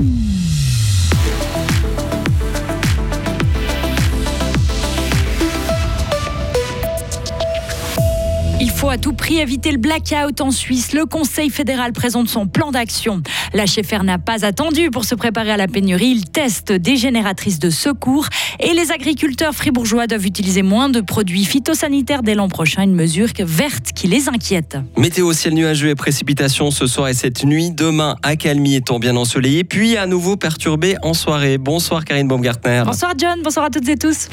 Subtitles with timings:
[0.00, 0.47] Il
[8.78, 10.92] faut à tout prix éviter le blackout en Suisse.
[10.92, 13.22] Le Conseil fédéral présente son plan d'action.
[13.52, 16.10] La Schaeffer n'a pas attendu pour se préparer à la pénurie.
[16.10, 18.28] Il teste des génératrices de secours
[18.60, 22.84] et les agriculteurs fribourgeois doivent utiliser moins de produits phytosanitaires dès l'an prochain.
[22.84, 24.76] Une mesure verte qui les inquiète.
[24.96, 27.72] Météo ciel nuageux et précipitations ce soir et cette nuit.
[27.72, 31.58] Demain, accalmie étant bien ensoleillé, puis à nouveau perturbé en soirée.
[31.58, 32.84] Bonsoir Karine Baumgartner.
[32.86, 34.28] Bonsoir John, bonsoir à toutes et tous.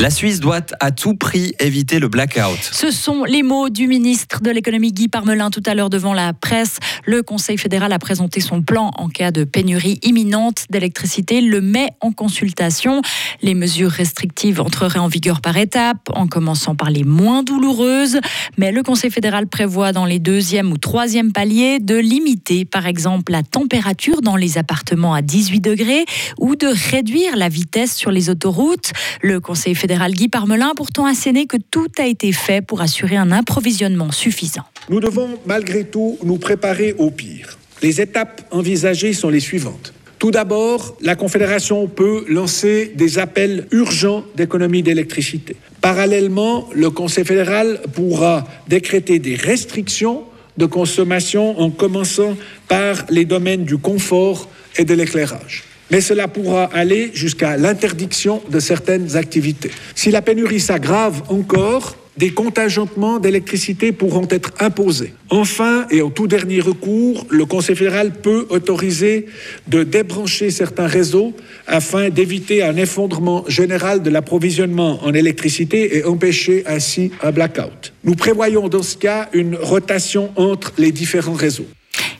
[0.00, 2.58] La Suisse doit à tout prix éviter le blackout.
[2.72, 6.32] Ce sont les mots du ministre de l'économie Guy Parmelin tout à l'heure devant la
[6.32, 6.78] presse.
[7.06, 11.90] Le Conseil fédéral a présenté son plan en cas de pénurie imminente d'électricité, le met
[12.00, 13.02] en consultation.
[13.40, 18.18] Les mesures restrictives entreraient en vigueur par étapes, en commençant par les moins douloureuses.
[18.58, 23.30] Mais le Conseil fédéral prévoit dans les deuxième ou troisième paliers de limiter, par exemple,
[23.32, 26.04] la température dans les appartements à 18 degrés
[26.38, 28.92] ou de réduire la vitesse sur les autoroutes.
[29.22, 33.30] Le Conseil Guy Parmelin a pourtant asséné que tout a été fait pour assurer un
[33.32, 34.64] approvisionnement suffisant.
[34.88, 37.58] Nous devons malgré tout nous préparer au pire.
[37.82, 39.92] Les étapes envisagées sont les suivantes.
[40.18, 45.56] Tout d'abord, la Confédération peut lancer des appels urgents d'économie d'électricité.
[45.82, 50.24] Parallèlement, le Conseil fédéral pourra décréter des restrictions
[50.56, 52.36] de consommation en commençant
[52.68, 58.58] par les domaines du confort et de l'éclairage mais cela pourra aller jusqu'à l'interdiction de
[58.58, 59.70] certaines activités.
[59.94, 65.14] Si la pénurie s'aggrave encore, des contingentements d'électricité pourront être imposés.
[65.30, 69.26] Enfin, et en tout dernier recours, le Conseil fédéral peut autoriser
[69.66, 71.34] de débrancher certains réseaux
[71.66, 77.92] afin d'éviter un effondrement général de l'approvisionnement en électricité et empêcher ainsi un blackout.
[78.04, 81.66] Nous prévoyons dans ce cas une rotation entre les différents réseaux.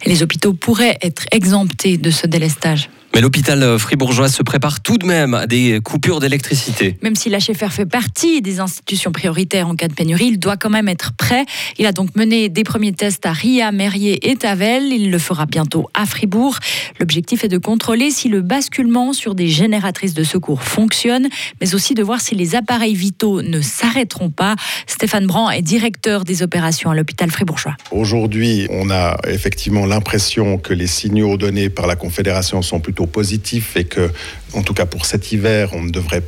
[0.06, 2.90] Les hôpitaux pourraient être exemptés de ce délestage.
[3.14, 6.98] Mais l'hôpital fribourgeois se prépare tout de même à des coupures d'électricité.
[7.00, 10.70] Même si l'HFR fait partie des institutions prioritaires en cas de pénurie, il doit quand
[10.70, 11.44] même être prêt.
[11.78, 14.92] Il a donc mené des premiers tests à Ria, Merrier et Tavel.
[14.92, 16.58] Il le fera bientôt à Fribourg.
[16.98, 21.28] L'objectif est de contrôler si le basculement sur des génératrices de secours fonctionne,
[21.60, 24.56] mais aussi de voir si les appareils vitaux ne s'arrêteront pas.
[24.88, 27.76] Stéphane Brand est directeur des opérations à l'hôpital fribourgeois.
[27.92, 33.76] Aujourd'hui, on a effectivement l'impression que les signaux donnés par la Confédération sont plutôt positif
[33.76, 34.10] et que,
[34.52, 36.22] en tout cas pour cet hiver, on ne devrait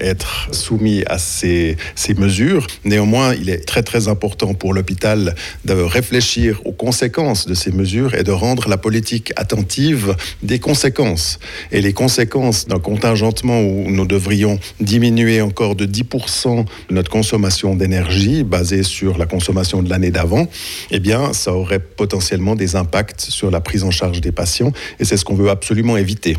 [0.00, 2.66] être soumis à ces, ces, mesures.
[2.84, 8.14] Néanmoins, il est très très important pour l'hôpital de réfléchir aux conséquences de ces mesures
[8.14, 11.38] et de rendre la politique attentive des conséquences.
[11.72, 18.44] Et les conséquences d'un contingentement où nous devrions diminuer encore de 10% notre consommation d'énergie
[18.44, 20.46] basée sur la consommation de l'année d'avant,
[20.90, 25.04] eh bien, ça aurait potentiellement des impacts sur la prise en charge des patients et
[25.04, 26.36] c'est ce qu'on veut absolument éviter.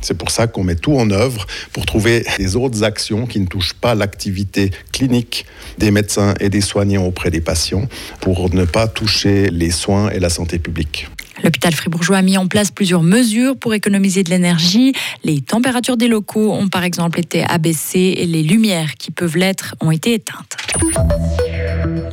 [0.00, 3.46] C'est pour ça qu'on met tout en œuvre pour trouver des autres actions qui ne
[3.46, 5.46] touchent pas l'activité clinique
[5.78, 7.88] des médecins et des soignants auprès des patients
[8.20, 11.08] pour ne pas toucher les soins et la santé publique.
[11.42, 14.92] L'hôpital fribourgeois a mis en place plusieurs mesures pour économiser de l'énergie.
[15.24, 19.74] Les températures des locaux ont par exemple été abaissées et les lumières qui peuvent l'être
[19.80, 20.56] ont été éteintes.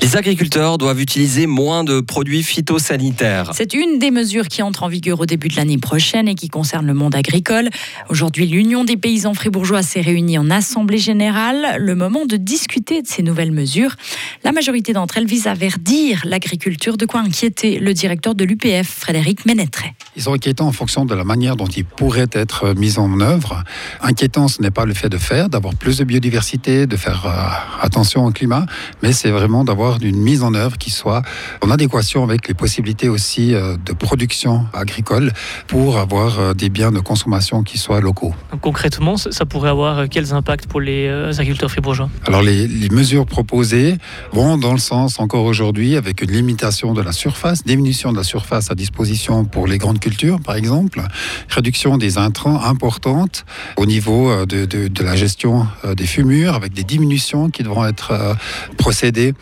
[0.02, 3.52] Les agriculteurs doivent utiliser moins de produits phytosanitaires.
[3.54, 6.50] C'est une des mesures qui entre en vigueur au début de l'année prochaine et qui
[6.50, 7.70] concerne le monde agricole.
[8.10, 11.78] Aujourd'hui, l'Union des paysans fribourgeois s'est réunie en assemblée générale.
[11.80, 13.96] Le moment de discuter de ces nouvelles mesures.
[14.44, 18.88] La majorité d'entre elles visent à verdir l'agriculture, de quoi inquiéter le directeur de l'UPF,
[18.88, 19.94] Frédéric Ménétret.
[20.16, 23.64] Ils sont inquiétants en fonction de la manière dont ils pourraient être mis en œuvre.
[24.02, 27.86] Inquiétant, ce n'est pas le fait de faire, d'avoir plus de biodiversité, de faire euh,
[27.86, 28.66] attention au climat,
[29.04, 31.22] mais c'est vraiment d'avoir une mise en œuvre qui soit
[31.61, 35.31] en adéquation avec les possibilités aussi euh, de production agricole
[35.67, 38.33] pour avoir euh, des biens de consommation qui soient locaux.
[38.61, 41.07] Concrètement, ça pourrait avoir quels impacts pour les
[41.39, 42.09] agriculteurs fribourgeois?
[42.25, 43.97] Alors les, les mesures proposées
[44.31, 48.23] vont dans le sens encore aujourd'hui avec une limitation de la surface, diminution de la
[48.23, 51.02] surface à disposition pour les grandes cultures par exemple,
[51.49, 56.84] réduction des intrants importantes au niveau de, de, de la gestion des fumures avec des
[56.84, 58.35] diminutions qui devront être
[58.78, 59.34] procédées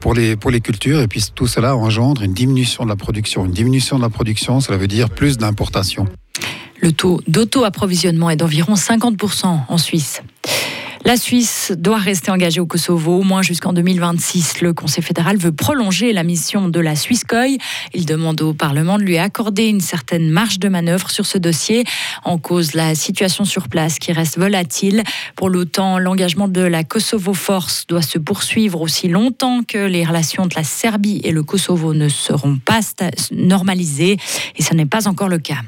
[0.00, 1.00] pour les, pour les cultures.
[1.00, 3.44] Et puis tout cela engendre une diminution de la production.
[3.44, 6.06] Une diminution de la production, cela veut dire plus d'importation.
[6.80, 10.22] Le taux d'auto-approvisionnement est d'environ 50% en Suisse.
[11.06, 14.62] La Suisse doit rester engagée au Kosovo au moins jusqu'en 2026.
[14.62, 17.58] Le Conseil fédéral veut prolonger la mission de la Swisscoy.
[17.92, 21.84] Il demande au Parlement de lui accorder une certaine marge de manœuvre sur ce dossier.
[22.24, 25.02] En cause, la situation sur place qui reste volatile.
[25.36, 30.46] Pour l'OTAN, l'engagement de la Kosovo Force doit se poursuivre aussi longtemps que les relations
[30.46, 32.80] de la Serbie et le Kosovo ne seront pas
[33.30, 34.16] normalisées.
[34.56, 35.60] Et ce n'est pas encore le cas.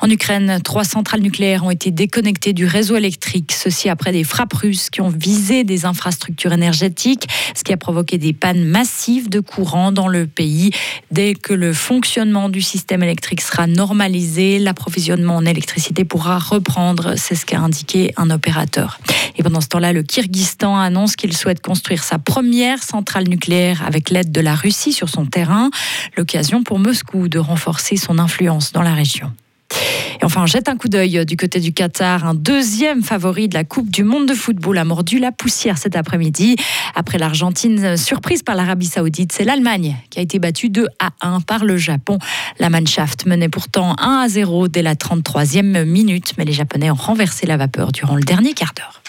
[0.00, 3.17] En Ukraine, trois centrales nucléaires ont été déconnectées du réseau électrique,
[3.50, 8.18] ceci après des frappes russes qui ont visé des infrastructures énergétiques, ce qui a provoqué
[8.18, 10.70] des pannes massives de courant dans le pays.
[11.10, 17.34] Dès que le fonctionnement du système électrique sera normalisé, l'approvisionnement en électricité pourra reprendre, c'est
[17.34, 18.98] ce qu'a indiqué un opérateur.
[19.36, 24.10] Et pendant ce temps-là, le Kyrgyzstan annonce qu'il souhaite construire sa première centrale nucléaire avec
[24.10, 25.70] l'aide de la Russie sur son terrain,
[26.16, 29.32] l'occasion pour Moscou de renforcer son influence dans la région.
[30.20, 32.26] Et enfin, jette un coup d'œil du côté du Qatar.
[32.26, 35.94] Un deuxième favori de la Coupe du Monde de football a mordu la poussière cet
[35.94, 36.56] après-midi.
[36.94, 41.40] Après l'Argentine, surprise par l'Arabie Saoudite, c'est l'Allemagne qui a été battue 2 à 1
[41.42, 42.18] par le Japon.
[42.58, 46.94] La Mannschaft menait pourtant 1 à 0 dès la 33e minute, mais les Japonais ont
[46.94, 49.02] renversé la vapeur durant le dernier quart d'heure.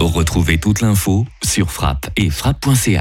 [0.00, 2.96] Retrouvez toute l'info sur frappe et frappe.ch.